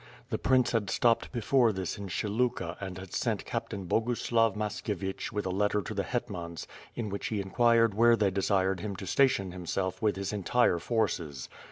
[0.31, 5.31] The prince had atop))ed before this in Pshyluka and had sent Captain Uogushiv Mas kievieh
[5.31, 9.05] with a letter to the hetnians, in which he inquired where they desired him to
[9.05, 11.49] station himself with his entire forces.